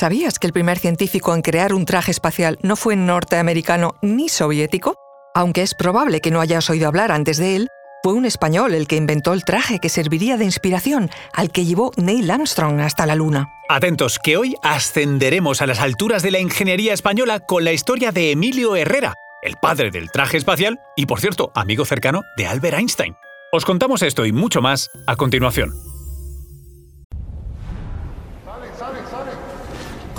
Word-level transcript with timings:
¿Sabías 0.00 0.38
que 0.38 0.46
el 0.46 0.54
primer 0.54 0.78
científico 0.78 1.34
en 1.34 1.42
crear 1.42 1.74
un 1.74 1.84
traje 1.84 2.10
espacial 2.10 2.58
no 2.62 2.74
fue 2.74 2.96
norteamericano 2.96 3.96
ni 4.00 4.30
soviético? 4.30 4.94
Aunque 5.34 5.60
es 5.60 5.74
probable 5.74 6.22
que 6.22 6.30
no 6.30 6.40
hayas 6.40 6.70
oído 6.70 6.88
hablar 6.88 7.12
antes 7.12 7.36
de 7.36 7.54
él, 7.54 7.68
fue 8.02 8.14
un 8.14 8.24
español 8.24 8.72
el 8.72 8.86
que 8.86 8.96
inventó 8.96 9.34
el 9.34 9.44
traje 9.44 9.78
que 9.78 9.90
serviría 9.90 10.38
de 10.38 10.46
inspiración 10.46 11.10
al 11.34 11.50
que 11.50 11.66
llevó 11.66 11.92
Neil 11.98 12.30
Armstrong 12.30 12.80
hasta 12.80 13.04
la 13.04 13.14
Luna. 13.14 13.50
Atentos, 13.68 14.18
que 14.18 14.38
hoy 14.38 14.54
ascenderemos 14.62 15.60
a 15.60 15.66
las 15.66 15.80
alturas 15.80 16.22
de 16.22 16.30
la 16.30 16.38
ingeniería 16.38 16.94
española 16.94 17.40
con 17.40 17.64
la 17.64 17.72
historia 17.72 18.10
de 18.10 18.30
Emilio 18.30 18.76
Herrera, 18.76 19.12
el 19.42 19.56
padre 19.60 19.90
del 19.90 20.10
traje 20.10 20.38
espacial 20.38 20.80
y, 20.96 21.04
por 21.04 21.20
cierto, 21.20 21.52
amigo 21.54 21.84
cercano 21.84 22.22
de 22.38 22.46
Albert 22.46 22.78
Einstein. 22.78 23.16
Os 23.52 23.66
contamos 23.66 24.00
esto 24.00 24.24
y 24.24 24.32
mucho 24.32 24.62
más 24.62 24.88
a 25.06 25.16
continuación. 25.16 25.74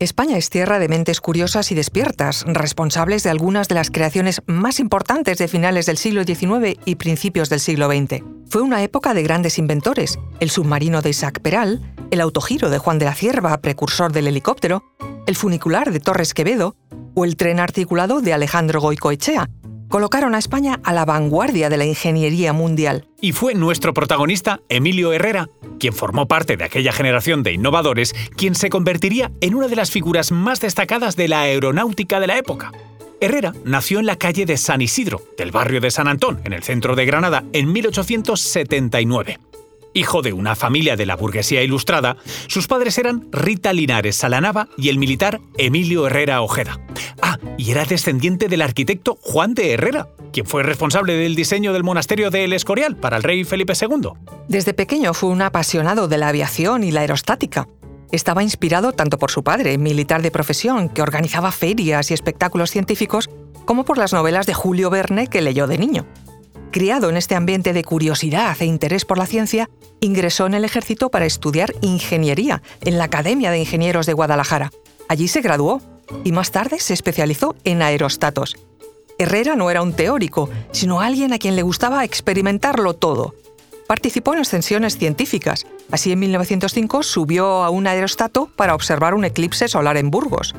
España 0.00 0.36
es 0.36 0.48
tierra 0.48 0.78
de 0.78 0.88
mentes 0.88 1.20
curiosas 1.20 1.72
y 1.72 1.74
despiertas, 1.74 2.44
responsables 2.46 3.24
de 3.24 3.30
algunas 3.30 3.66
de 3.66 3.74
las 3.74 3.90
creaciones 3.90 4.42
más 4.46 4.78
importantes 4.78 5.38
de 5.38 5.48
finales 5.48 5.86
del 5.86 5.96
siglo 5.96 6.22
XIX 6.22 6.78
y 6.84 6.94
principios 6.94 7.48
del 7.48 7.58
siglo 7.58 7.88
XX. 7.88 8.22
Fue 8.48 8.62
una 8.62 8.84
época 8.84 9.12
de 9.12 9.24
grandes 9.24 9.58
inventores, 9.58 10.20
el 10.38 10.50
submarino 10.50 11.02
de 11.02 11.10
Isaac 11.10 11.40
Peral, 11.40 11.94
el 12.12 12.20
autogiro 12.20 12.70
de 12.70 12.78
Juan 12.78 13.00
de 13.00 13.06
la 13.06 13.14
Cierva, 13.14 13.60
precursor 13.60 14.12
del 14.12 14.28
helicóptero, 14.28 14.84
el 15.26 15.34
funicular 15.34 15.90
de 15.90 15.98
Torres 15.98 16.32
Quevedo 16.32 16.76
o 17.14 17.24
el 17.24 17.36
tren 17.36 17.58
articulado 17.58 18.20
de 18.20 18.32
Alejandro 18.32 18.80
Goicoechea, 18.80 19.50
colocaron 19.88 20.34
a 20.34 20.38
España 20.38 20.80
a 20.84 20.92
la 20.92 21.04
vanguardia 21.04 21.68
de 21.68 21.76
la 21.76 21.84
ingeniería 21.84 22.52
mundial. 22.52 23.06
Y 23.20 23.32
fue 23.32 23.54
nuestro 23.54 23.94
protagonista, 23.94 24.60
Emilio 24.68 25.12
Herrera, 25.12 25.48
quien 25.80 25.92
formó 25.92 26.26
parte 26.26 26.56
de 26.56 26.64
aquella 26.64 26.92
generación 26.92 27.42
de 27.42 27.52
innovadores, 27.52 28.14
quien 28.36 28.54
se 28.54 28.70
convertiría 28.70 29.32
en 29.40 29.54
una 29.54 29.68
de 29.68 29.76
las 29.76 29.90
figuras 29.90 30.32
más 30.32 30.60
destacadas 30.60 31.16
de 31.16 31.28
la 31.28 31.42
aeronáutica 31.42 32.20
de 32.20 32.26
la 32.26 32.38
época. 32.38 32.72
Herrera 33.20 33.52
nació 33.64 33.98
en 33.98 34.06
la 34.06 34.16
calle 34.16 34.46
de 34.46 34.56
San 34.56 34.80
Isidro, 34.80 35.22
del 35.36 35.50
barrio 35.50 35.80
de 35.80 35.90
San 35.90 36.06
Antón, 36.06 36.40
en 36.44 36.52
el 36.52 36.62
centro 36.62 36.94
de 36.94 37.04
Granada, 37.04 37.44
en 37.52 37.72
1879. 37.72 39.38
Hijo 39.98 40.22
de 40.22 40.32
una 40.32 40.54
familia 40.54 40.94
de 40.94 41.06
la 41.06 41.16
burguesía 41.16 41.60
ilustrada, 41.64 42.18
sus 42.46 42.68
padres 42.68 42.98
eran 42.98 43.26
Rita 43.32 43.72
Linares 43.72 44.14
Salanava 44.14 44.68
y 44.76 44.90
el 44.90 44.98
militar 44.98 45.40
Emilio 45.56 46.06
Herrera 46.06 46.40
Ojeda. 46.40 46.78
Ah, 47.20 47.36
y 47.56 47.72
era 47.72 47.84
descendiente 47.84 48.46
del 48.46 48.62
arquitecto 48.62 49.18
Juan 49.20 49.54
de 49.54 49.72
Herrera, 49.72 50.06
quien 50.32 50.46
fue 50.46 50.62
responsable 50.62 51.14
del 51.14 51.34
diseño 51.34 51.72
del 51.72 51.82
monasterio 51.82 52.30
de 52.30 52.44
El 52.44 52.52
Escorial 52.52 52.94
para 52.94 53.16
el 53.16 53.24
rey 53.24 53.42
Felipe 53.42 53.72
II. 53.72 54.10
Desde 54.46 54.72
pequeño 54.72 55.14
fue 55.14 55.30
un 55.30 55.42
apasionado 55.42 56.06
de 56.06 56.18
la 56.18 56.28
aviación 56.28 56.84
y 56.84 56.92
la 56.92 57.00
aerostática. 57.00 57.66
Estaba 58.12 58.44
inspirado 58.44 58.92
tanto 58.92 59.18
por 59.18 59.32
su 59.32 59.42
padre, 59.42 59.78
militar 59.78 60.22
de 60.22 60.30
profesión, 60.30 60.90
que 60.90 61.02
organizaba 61.02 61.50
ferias 61.50 62.12
y 62.12 62.14
espectáculos 62.14 62.70
científicos, 62.70 63.28
como 63.64 63.84
por 63.84 63.98
las 63.98 64.12
novelas 64.12 64.46
de 64.46 64.54
Julio 64.54 64.90
Verne 64.90 65.26
que 65.26 65.42
leyó 65.42 65.66
de 65.66 65.78
niño. 65.78 66.06
Criado 66.70 67.08
en 67.08 67.16
este 67.16 67.34
ambiente 67.34 67.72
de 67.72 67.82
curiosidad 67.82 68.56
e 68.60 68.66
interés 68.66 69.04
por 69.04 69.18
la 69.18 69.26
ciencia, 69.26 69.70
ingresó 70.00 70.46
en 70.46 70.54
el 70.54 70.64
ejército 70.64 71.10
para 71.10 71.26
estudiar 71.26 71.74
ingeniería 71.80 72.62
en 72.82 72.98
la 72.98 73.04
Academia 73.04 73.50
de 73.50 73.58
Ingenieros 73.58 74.06
de 74.06 74.12
Guadalajara. 74.12 74.70
Allí 75.08 75.28
se 75.28 75.40
graduó 75.40 75.80
y 76.24 76.32
más 76.32 76.50
tarde 76.50 76.78
se 76.78 76.94
especializó 76.94 77.56
en 77.64 77.82
aerostatos. 77.82 78.56
Herrera 79.18 79.56
no 79.56 79.70
era 79.70 79.82
un 79.82 79.94
teórico, 79.94 80.48
sino 80.70 81.00
alguien 81.00 81.32
a 81.32 81.38
quien 81.38 81.56
le 81.56 81.62
gustaba 81.62 82.04
experimentarlo 82.04 82.94
todo. 82.94 83.34
Participó 83.86 84.34
en 84.34 84.40
ascensiones 84.40 84.98
científicas. 84.98 85.66
Así 85.90 86.12
en 86.12 86.18
1905 86.20 87.02
subió 87.02 87.64
a 87.64 87.70
un 87.70 87.86
aerostato 87.86 88.50
para 88.54 88.74
observar 88.74 89.14
un 89.14 89.24
eclipse 89.24 89.66
solar 89.66 89.96
en 89.96 90.10
Burgos 90.10 90.54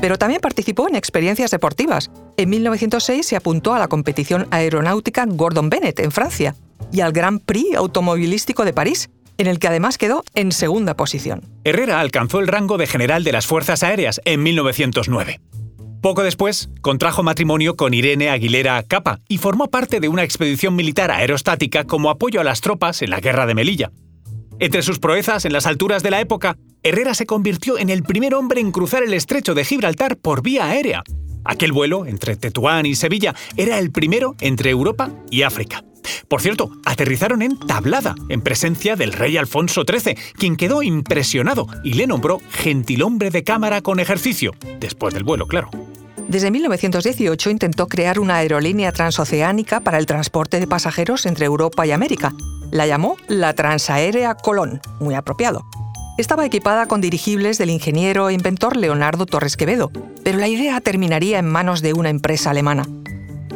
pero 0.00 0.18
también 0.18 0.40
participó 0.40 0.88
en 0.88 0.96
experiencias 0.96 1.50
deportivas. 1.50 2.10
En 2.36 2.50
1906 2.50 3.26
se 3.26 3.36
apuntó 3.36 3.74
a 3.74 3.78
la 3.78 3.88
competición 3.88 4.46
aeronáutica 4.50 5.24
Gordon 5.26 5.70
Bennett 5.70 6.00
en 6.00 6.12
Francia 6.12 6.54
y 6.92 7.00
al 7.00 7.12
Grand 7.12 7.40
Prix 7.40 7.74
automovilístico 7.76 8.64
de 8.64 8.72
París, 8.72 9.10
en 9.38 9.46
el 9.46 9.58
que 9.58 9.68
además 9.68 9.98
quedó 9.98 10.24
en 10.34 10.52
segunda 10.52 10.94
posición. 10.94 11.42
Herrera 11.64 12.00
alcanzó 12.00 12.40
el 12.40 12.48
rango 12.48 12.78
de 12.78 12.86
general 12.86 13.24
de 13.24 13.32
las 13.32 13.46
Fuerzas 13.46 13.82
Aéreas 13.82 14.20
en 14.24 14.42
1909. 14.42 15.40
Poco 16.00 16.22
después, 16.22 16.68
contrajo 16.82 17.22
matrimonio 17.22 17.74
con 17.74 17.92
Irene 17.92 18.30
Aguilera 18.30 18.82
Capa 18.84 19.18
y 19.28 19.38
formó 19.38 19.68
parte 19.68 19.98
de 19.98 20.08
una 20.08 20.22
expedición 20.22 20.76
militar 20.76 21.10
aerostática 21.10 21.84
como 21.84 22.10
apoyo 22.10 22.40
a 22.40 22.44
las 22.44 22.60
tropas 22.60 23.02
en 23.02 23.10
la 23.10 23.20
Guerra 23.20 23.46
de 23.46 23.54
Melilla. 23.54 23.90
Entre 24.58 24.82
sus 24.82 24.98
proezas 24.98 25.44
en 25.44 25.52
las 25.52 25.66
alturas 25.66 26.02
de 26.02 26.10
la 26.10 26.20
época, 26.20 26.56
Herrera 26.82 27.12
se 27.12 27.26
convirtió 27.26 27.78
en 27.78 27.90
el 27.90 28.02
primer 28.02 28.34
hombre 28.34 28.60
en 28.60 28.72
cruzar 28.72 29.02
el 29.02 29.12
estrecho 29.12 29.54
de 29.54 29.66
Gibraltar 29.66 30.16
por 30.16 30.42
vía 30.42 30.66
aérea. 30.66 31.02
Aquel 31.44 31.72
vuelo 31.72 32.06
entre 32.06 32.36
Tetuán 32.36 32.86
y 32.86 32.94
Sevilla 32.94 33.34
era 33.58 33.78
el 33.78 33.92
primero 33.92 34.34
entre 34.40 34.70
Europa 34.70 35.10
y 35.30 35.42
África. 35.42 35.84
Por 36.28 36.40
cierto, 36.40 36.70
aterrizaron 36.86 37.42
en 37.42 37.58
Tablada, 37.58 38.14
en 38.30 38.40
presencia 38.40 38.96
del 38.96 39.12
rey 39.12 39.36
Alfonso 39.36 39.84
XIII, 39.86 40.16
quien 40.38 40.56
quedó 40.56 40.82
impresionado 40.82 41.66
y 41.84 41.92
le 41.92 42.06
nombró 42.06 42.40
gentilhombre 42.50 43.30
de 43.30 43.44
cámara 43.44 43.82
con 43.82 44.00
ejercicio, 44.00 44.52
después 44.80 45.12
del 45.12 45.24
vuelo, 45.24 45.46
claro. 45.46 45.68
Desde 46.28 46.50
1918 46.50 47.50
intentó 47.50 47.86
crear 47.86 48.18
una 48.18 48.36
aerolínea 48.36 48.90
transoceánica 48.90 49.80
para 49.80 49.98
el 49.98 50.06
transporte 50.06 50.58
de 50.58 50.66
pasajeros 50.66 51.26
entre 51.26 51.46
Europa 51.46 51.86
y 51.86 51.92
América, 51.92 52.32
la 52.70 52.86
llamó 52.86 53.16
la 53.28 53.54
Transaérea 53.54 54.34
Colón, 54.34 54.80
muy 55.00 55.14
apropiado. 55.14 55.64
Estaba 56.18 56.46
equipada 56.46 56.86
con 56.86 57.00
dirigibles 57.00 57.58
del 57.58 57.70
ingeniero 57.70 58.28
e 58.28 58.34
inventor 58.34 58.76
Leonardo 58.76 59.26
Torres 59.26 59.56
Quevedo, 59.56 59.90
pero 60.24 60.38
la 60.38 60.48
idea 60.48 60.80
terminaría 60.80 61.38
en 61.38 61.46
manos 61.46 61.82
de 61.82 61.92
una 61.92 62.08
empresa 62.08 62.50
alemana. 62.50 62.86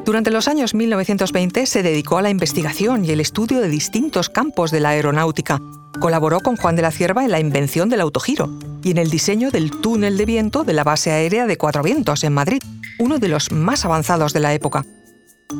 Durante 0.04 0.30
los 0.30 0.48
años 0.48 0.74
1920 0.74 1.66
se 1.66 1.82
dedicó 1.82 2.18
a 2.18 2.22
la 2.22 2.30
investigación 2.30 3.04
y 3.04 3.10
el 3.10 3.20
estudio 3.20 3.60
de 3.60 3.68
distintos 3.68 4.28
campos 4.28 4.70
de 4.70 4.80
la 4.80 4.90
aeronáutica. 4.90 5.60
Colaboró 6.00 6.40
con 6.40 6.56
Juan 6.56 6.76
de 6.76 6.82
la 6.82 6.90
Cierva 6.90 7.24
en 7.24 7.30
la 7.30 7.40
invención 7.40 7.88
del 7.88 8.00
autogiro 8.00 8.50
y 8.82 8.90
en 8.90 8.98
el 8.98 9.10
diseño 9.10 9.50
del 9.50 9.70
túnel 9.70 10.16
de 10.16 10.26
viento 10.26 10.64
de 10.64 10.72
la 10.72 10.84
base 10.84 11.10
aérea 11.10 11.46
de 11.46 11.56
Cuatro 11.56 11.82
Vientos 11.82 12.24
en 12.24 12.32
Madrid, 12.32 12.62
uno 12.98 13.18
de 13.18 13.28
los 13.28 13.52
más 13.52 13.84
avanzados 13.84 14.32
de 14.32 14.40
la 14.40 14.52
época. 14.52 14.84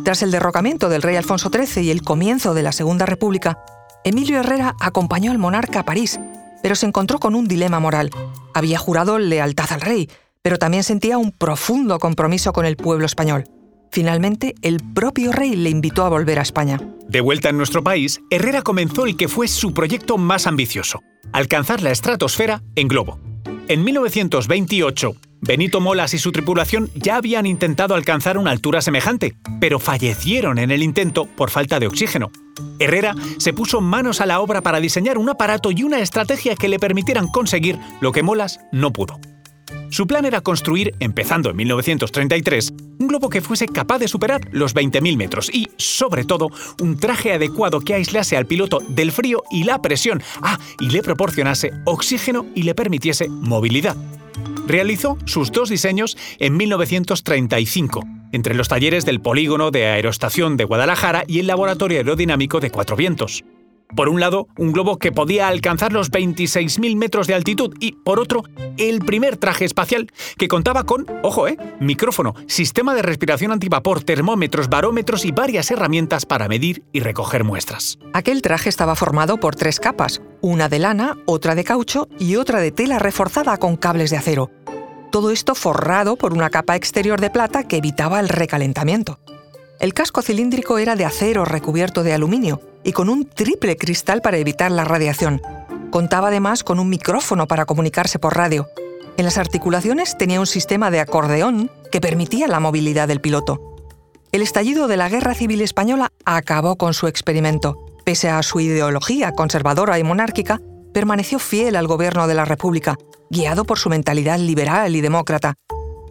Tras 0.05 0.23
el 0.23 0.31
derrocamiento 0.31 0.89
del 0.89 1.03
rey 1.03 1.17
Alfonso 1.17 1.51
XIII 1.53 1.85
y 1.85 1.91
el 1.91 2.03
comienzo 2.03 2.55
de 2.55 2.63
la 2.63 2.73
Segunda 2.73 3.07
República, 3.07 3.59
Emilio 4.05 4.39
Herrera 4.39 4.77
acompañó 4.81 5.31
al 5.31 5.39
monarca 5.39 5.81
a 5.81 5.85
París, 5.85 6.19
pero 6.63 6.75
se 6.75 6.87
encontró 6.87 7.19
con 7.19 7.35
un 7.35 7.49
dilema 7.49 7.81
moral. 7.81 8.11
Había 8.55 8.79
jurado 8.79 9.19
lealtad 9.19 9.73
al 9.73 9.81
rey, 9.81 10.09
pero 10.43 10.59
también 10.59 10.85
sentía 10.85 11.19
un 11.19 11.33
profundo 11.33 11.99
compromiso 11.99 12.53
con 12.53 12.65
el 12.65 12.77
pueblo 12.77 13.05
español. 13.05 13.45
Finalmente, 13.91 14.55
el 14.63 14.79
propio 14.95 15.33
rey 15.33 15.57
le 15.57 15.71
invitó 15.71 16.05
a 16.05 16.09
volver 16.09 16.39
a 16.39 16.43
España. 16.43 16.81
De 17.09 17.21
vuelta 17.21 17.49
en 17.49 17.57
nuestro 17.57 17.83
país, 17.83 18.21
Herrera 18.31 18.63
comenzó 18.63 19.05
el 19.05 19.17
que 19.17 19.29
fue 19.29 19.49
su 19.49 19.75
proyecto 19.75 20.17
más 20.17 20.47
ambicioso, 20.47 21.01
alcanzar 21.33 21.83
la 21.83 21.91
estratosfera 21.91 22.63
en 22.77 22.87
globo. 22.87 23.19
En 23.69 23.83
1928, 23.85 25.13
Benito 25.43 25.81
Molas 25.81 26.13
y 26.13 26.19
su 26.19 26.33
tripulación 26.33 26.91
ya 26.95 27.17
habían 27.17 27.47
intentado 27.47 27.95
alcanzar 27.95 28.37
una 28.37 28.51
altura 28.51 28.83
semejante, 28.83 29.35
pero 29.59 29.79
fallecieron 29.79 30.59
en 30.59 30.71
el 30.71 30.83
intento 30.83 31.25
por 31.25 31.51
falta 31.51 31.81
de 31.81 31.87
oxígeno. 31.87 32.31
Herrera 32.79 33.15
se 33.39 33.55
puso 33.55 33.81
manos 33.81 34.21
a 34.21 34.27
la 34.27 34.41
obra 34.41 34.61
para 34.61 34.81
diseñar 34.81 35.17
un 35.17 35.31
aparato 35.31 35.71
y 35.71 35.83
una 35.83 36.01
estrategia 36.01 36.57
que 36.57 36.69
le 36.69 36.79
permitieran 36.79 37.29
conseguir 37.29 37.79
lo 38.01 38.13
que 38.13 38.23
Molas 38.23 38.61
no 38.71 38.93
pudo. 38.93 39.19
Su 39.91 40.07
plan 40.07 40.25
era 40.25 40.41
construir, 40.41 40.95
empezando 41.01 41.51
en 41.51 41.57
1933, 41.57 42.73
un 42.99 43.09
globo 43.09 43.29
que 43.29 43.41
fuese 43.41 43.67
capaz 43.67 43.99
de 43.99 44.09
superar 44.09 44.41
los 44.53 44.75
20.000 44.75 45.17
metros 45.17 45.51
y, 45.53 45.69
sobre 45.79 46.25
todo, 46.25 46.49
un 46.81 46.99
traje 46.99 47.33
adecuado 47.33 47.81
que 47.81 47.95
aislase 47.95 48.37
al 48.37 48.47
piloto 48.47 48.81
del 48.89 49.11
frío 49.11 49.43
y 49.51 49.65
la 49.65 49.81
presión, 49.81 50.23
ah, 50.43 50.59
y 50.81 50.91
le 50.91 51.03
proporcionase 51.03 51.73
oxígeno 51.87 52.47
y 52.55 52.63
le 52.63 52.75
permitiese 52.75 53.29
movilidad. 53.29 53.97
Realizó 54.71 55.19
sus 55.25 55.51
dos 55.51 55.69
diseños 55.69 56.17
en 56.39 56.57
1935, 56.57 58.05
entre 58.31 58.55
los 58.55 58.69
talleres 58.69 59.05
del 59.05 59.21
Polígono 59.21 59.73
de 59.73 59.87
Aerostación 59.87 60.57
de 60.57 60.63
Guadalajara 60.63 61.25
y 61.27 61.41
el 61.41 61.49
Laboratorio 61.49 61.99
Aerodinámico 61.99 62.61
de 62.61 62.71
Cuatro 62.71 62.95
Vientos. 62.95 63.43
Por 63.97 64.09
un 64.09 64.21
lado, 64.21 64.49
un 64.57 64.73
globo 64.73 64.99
que 64.99 65.13
podía 65.13 65.49
alcanzar 65.49 65.93
los 65.93 66.11
26.000 66.11 66.97
metros 66.97 67.27
de 67.27 67.35
altitud 67.35 67.75
y, 67.81 67.93
por 67.93 68.21
otro, 68.21 68.45
el 68.77 69.01
primer 69.01 69.37
traje 69.37 69.65
espacial 69.65 70.09
que 70.39 70.49
contaba 70.49 70.85
con, 70.85 71.07
ojo, 71.23 71.49
eh, 71.49 71.57
micrófono, 71.81 72.35
sistema 72.47 72.95
de 72.95 73.03
respiración 73.03 73.53
antivapor, 73.53 74.03
termómetros, 74.03 74.69
barómetros 74.69 75.25
y 75.25 75.33
varias 75.33 75.71
herramientas 75.71 76.25
para 76.25 76.49
medir 76.49 76.85
y 76.93 77.01
recoger 77.01 77.45
muestras. 77.45 77.99
Aquel 78.13 78.43
traje 78.43 78.69
estaba 78.69 78.95
formado 78.95 79.39
por 79.39 79.57
tres 79.57 79.81
capas, 79.81 80.23
una 80.41 80.69
de 80.69 80.79
lana, 80.79 81.17
otra 81.27 81.55
de 81.55 81.65
caucho 81.65 82.09
y 82.19 82.37
otra 82.37 82.61
de 82.61 82.71
tela 82.71 82.99
reforzada 82.99 83.57
con 83.57 83.77
cables 83.77 84.11
de 84.11 84.17
acero. 84.17 84.51
Todo 85.11 85.33
esto 85.33 85.57
forrado 85.57 86.15
por 86.15 86.33
una 86.33 86.51
capa 86.51 86.77
exterior 86.77 87.21
de 87.21 87.31
plata 87.31 87.65
que 87.65 87.79
evitaba 87.79 88.21
el 88.21 88.29
recalentamiento. 88.29 89.19
El 89.81 89.95
casco 89.95 90.23
cilíndrico 90.23 90.79
era 90.79 90.95
de 90.95 91.05
acero 91.05 91.45
recubierto 91.45 92.05
de 92.05 92.13
aluminio 92.13 92.61
y 92.85 92.93
con 92.93 93.09
un 93.09 93.29
triple 93.29 93.77
cristal 93.77 94.23
para 94.23 94.39
evitar 94.39 94.71
la 94.71 94.85
radiación. 94.85 95.41
Contaba 95.91 96.29
además 96.29 96.65
con 96.65 96.79
un 96.79 96.89
micrófono 96.89 97.47
para 97.47 97.67
comunicarse 97.67 98.19
por 98.19 98.37
radio. 98.37 98.69
En 99.17 99.25
las 99.25 99.39
articulaciones 99.39 100.17
tenía 100.17 100.41
un 100.41 100.47
sistema 100.47 100.91
de 100.91 101.01
acordeón 101.01 101.71
que 101.91 102.01
permitía 102.01 102.49
la 102.49 102.61
movilidad 102.61 103.09
del 103.09 103.21
piloto. 103.21 103.77
El 104.33 104.43
estallido 104.43 104.87
de 104.87 104.97
la 104.97 105.09
Guerra 105.09 105.35
Civil 105.35 105.61
Española 105.61 106.13
acabó 106.25 106.77
con 106.77 106.95
su 106.95 107.09
experimento. 107.09 107.85
Pese 108.05 108.31
a 108.31 108.43
su 108.43 108.61
ideología 108.61 109.33
conservadora 109.33 109.99
y 109.99 110.05
monárquica, 110.05 110.61
permaneció 110.95 111.39
fiel 111.39 111.77
al 111.77 111.87
gobierno 111.87 112.27
de 112.29 112.35
la 112.35 112.45
República, 112.45 112.97
guiado 113.29 113.65
por 113.65 113.79
su 113.79 113.89
mentalidad 113.89 114.39
liberal 114.39 114.95
y 114.95 115.01
demócrata. 115.01 115.55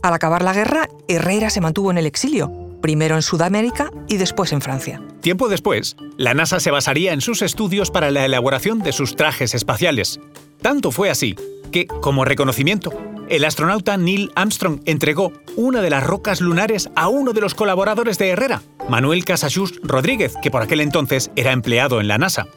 Al 0.01 0.13
acabar 0.13 0.41
la 0.41 0.53
guerra, 0.53 0.87
Herrera 1.07 1.49
se 1.49 1.61
mantuvo 1.61 1.91
en 1.91 1.97
el 1.97 2.05
exilio, 2.05 2.68
primero 2.81 3.15
en 3.15 3.21
Sudamérica 3.21 3.91
y 4.07 4.17
después 4.17 4.51
en 4.53 4.61
Francia. 4.61 5.01
Tiempo 5.21 5.49
después, 5.49 5.95
la 6.17 6.33
NASA 6.33 6.59
se 6.59 6.71
basaría 6.71 7.13
en 7.13 7.21
sus 7.21 7.41
estudios 7.41 7.91
para 7.91 8.11
la 8.11 8.25
elaboración 8.25 8.79
de 8.79 8.91
sus 8.91 9.15
trajes 9.15 9.53
espaciales. 9.53 10.19
Tanto 10.61 10.91
fue 10.91 11.09
así 11.09 11.35
que, 11.71 11.87
como 11.87 12.25
reconocimiento, 12.25 12.91
el 13.29 13.45
astronauta 13.45 13.95
Neil 13.95 14.31
Armstrong 14.35 14.81
entregó 14.85 15.31
una 15.55 15.81
de 15.81 15.89
las 15.89 16.03
rocas 16.03 16.41
lunares 16.41 16.89
a 16.95 17.09
uno 17.09 17.31
de 17.33 17.41
los 17.41 17.53
colaboradores 17.53 18.17
de 18.17 18.29
Herrera, 18.29 18.63
Manuel 18.89 19.23
Casachus 19.23 19.79
Rodríguez, 19.83 20.33
que 20.41 20.49
por 20.49 20.61
aquel 20.61 20.81
entonces 20.81 21.29
era 21.35 21.51
empleado 21.51 22.01
en 22.01 22.07
la 22.07 22.17
NASA. 22.17 22.47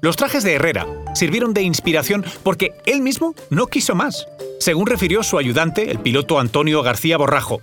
Los 0.00 0.16
trajes 0.16 0.44
de 0.44 0.54
Herrera 0.54 0.86
sirvieron 1.14 1.52
de 1.52 1.62
inspiración 1.62 2.24
porque 2.42 2.72
él 2.86 3.02
mismo 3.02 3.34
no 3.50 3.66
quiso 3.66 3.94
más, 3.94 4.26
según 4.60 4.86
refirió 4.86 5.22
su 5.22 5.38
ayudante, 5.38 5.90
el 5.90 5.98
piloto 5.98 6.38
Antonio 6.38 6.82
García 6.82 7.18
Borrajo, 7.18 7.60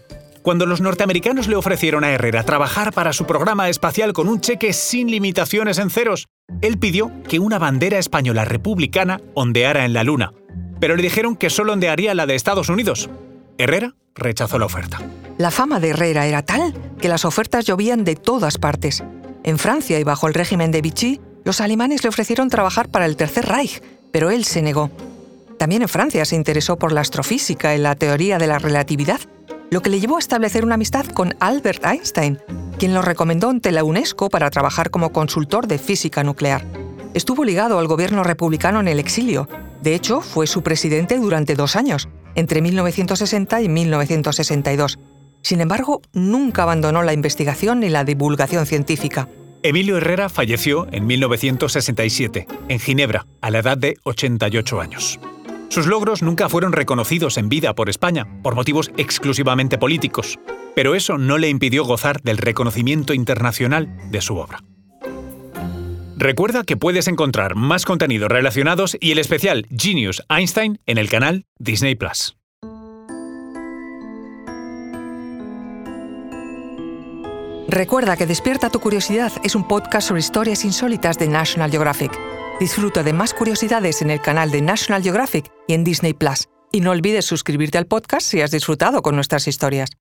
cuando 0.48 0.66
los 0.66 0.80
norteamericanos 0.80 1.50
le 1.50 1.58
ofrecieron 1.58 2.06
a 2.06 2.12
Herrera 2.12 2.42
trabajar 2.42 2.94
para 2.94 3.12
su 3.12 3.26
programa 3.26 3.68
espacial 3.68 4.14
con 4.14 4.30
un 4.30 4.40
cheque 4.40 4.72
sin 4.72 5.12
limitaciones 5.12 5.78
en 5.78 5.90
ceros, 5.90 6.30
él 6.62 6.80
pidió 6.80 7.12
que 7.28 7.40
una 7.40 7.60
bandera 7.60 8.00
española 8.00 8.46
republicana 8.46 9.20
ondeara 9.34 9.84
en 9.84 9.92
la 9.92 10.06
Luna, 10.06 10.32
pero 10.80 10.96
le 10.96 11.04
dijeron 11.04 11.36
que 11.36 11.50
solo 11.50 11.74
ondearía 11.74 12.16
la 12.16 12.26
de 12.26 12.36
Estados 12.36 12.70
Unidos. 12.70 13.10
Herrera 13.58 13.96
rechazó 14.16 14.58
la 14.58 14.68
oferta. 14.68 15.02
La 15.38 15.52
fama 15.52 15.82
de 15.82 15.90
Herrera 15.90 16.26
era 16.28 16.44
tal 16.44 16.74
que 16.98 17.10
las 17.10 17.26
ofertas 17.26 17.66
llovían 17.66 18.06
de 18.06 18.16
todas 18.16 18.58
partes. 18.58 19.04
En 19.44 19.60
Francia 19.60 20.00
y 20.00 20.06
bajo 20.06 20.30
el 20.30 20.34
régimen 20.34 20.72
de 20.72 20.82
Vichy, 20.82 21.20
los 21.44 21.60
alemanes 21.60 22.04
le 22.04 22.10
ofrecieron 22.10 22.48
trabajar 22.48 22.88
para 22.88 23.06
el 23.06 23.18
Tercer 23.18 23.48
Reich, 23.48 23.82
pero 24.14 24.32
él 24.32 24.46
se 24.46 24.62
negó. 24.62 24.92
También 25.60 25.82
en 25.82 25.90
Francia 25.90 26.24
se 26.24 26.38
interesó 26.38 26.78
por 26.78 26.94
la 26.94 27.02
astrofísica 27.02 27.76
y 27.76 27.80
la 27.80 27.96
teoría 27.96 28.38
de 28.38 28.48
la 28.48 28.60
relatividad, 28.60 29.20
lo 29.70 29.82
que 29.82 29.90
le 29.90 30.00
llevó 30.00 30.16
a 30.16 30.20
establecer 30.20 30.64
una 30.64 30.76
amistad 30.76 31.06
con 31.08 31.36
Albert 31.40 31.86
Einstein, 31.86 32.40
quien 32.78 32.94
lo 32.94 33.02
recomendó 33.02 33.50
ante 33.50 33.72
la 33.72 33.84
UNESCO 33.84 34.30
para 34.30 34.50
trabajar 34.50 34.90
como 34.90 35.12
consultor 35.12 35.68
de 35.68 35.78
física 35.78 36.24
nuclear. 36.24 36.66
Estuvo 37.14 37.44
ligado 37.44 37.80
al 37.80 37.88
gobierno 37.88 38.24
republicano 38.24 38.80
en 38.80 38.88
el 38.88 39.00
exilio. 39.00 39.50
De 39.82 39.96
hecho, 39.96 40.22
fue 40.22 40.48
su 40.48 40.62
presidente 40.62 41.18
durante 41.18 41.56
dos 41.56 41.76
años, 41.76 42.10
entre 42.36 42.62
1960 42.62 43.62
y 43.62 43.70
1962. 43.70 45.00
Sin 45.42 45.62
embargo, 45.62 46.02
nunca 46.14 46.64
abandonó 46.64 47.04
la 47.04 47.14
investigación 47.14 47.80
ni 47.80 47.90
la 47.90 48.04
divulgación 48.04 48.66
científica. 48.66 49.30
Emilio 49.64 49.98
Herrera 49.98 50.30
falleció 50.30 50.88
en 50.92 51.08
1967, 51.08 52.48
en 52.70 52.80
Ginebra, 52.80 53.26
a 53.42 53.50
la 53.50 53.60
edad 53.60 53.78
de 53.78 53.98
88 54.04 54.82
años. 54.82 55.20
Sus 55.70 55.86
logros 55.86 56.22
nunca 56.22 56.50
fueron 56.50 56.72
reconocidos 56.72 57.38
en 57.38 57.50
vida 57.50 57.76
por 57.76 57.90
España, 57.90 58.28
por 58.42 58.56
motivos 58.56 58.92
exclusivamente 58.98 59.78
políticos, 59.78 60.40
pero 60.76 60.96
eso 60.96 61.18
no 61.18 61.38
le 61.38 61.50
impidió 61.50 61.84
gozar 61.84 62.22
del 62.22 62.38
reconocimiento 62.38 63.14
internacional 63.14 63.90
de 64.10 64.22
su 64.22 64.38
obra. 64.38 64.60
Recuerda 66.16 66.64
que 66.64 66.78
puedes 66.78 67.08
encontrar 67.08 67.56
más 67.56 67.86
contenidos 67.86 68.30
relacionados 68.32 68.98
y 69.00 69.12
el 69.12 69.20
especial 69.20 69.68
Genius 69.70 70.24
Einstein 70.30 70.80
en 70.88 70.98
el 70.98 71.10
canal 71.10 71.46
Disney 71.60 71.94
Plus. 71.96 72.36
Recuerda 77.68 78.16
que 78.16 78.26
Despierta 78.26 78.70
tu 78.70 78.80
Curiosidad 78.80 79.32
es 79.44 79.54
un 79.54 79.68
podcast 79.68 80.08
sobre 80.08 80.22
historias 80.22 80.64
insólitas 80.64 81.20
de 81.20 81.28
National 81.28 81.70
Geographic. 81.70 82.18
Disfruta 82.60 83.04
de 83.04 83.14
más 83.14 83.36
curiosidades 83.36 84.02
en 84.02 84.10
el 84.10 84.20
canal 84.20 84.50
de 84.50 84.64
National 84.64 85.04
Geographic 85.04 85.52
y 85.68 85.74
en 85.76 85.84
Disney 85.84 86.14
Plus. 86.14 86.48
Y 86.72 86.82
no 86.82 86.90
olvides 86.90 87.24
suscribirte 87.26 87.78
al 87.78 87.86
podcast 87.86 88.26
si 88.26 88.42
has 88.42 88.50
disfrutado 88.50 89.04
con 89.04 89.14
nuestras 89.14 89.48
historias. 89.48 89.92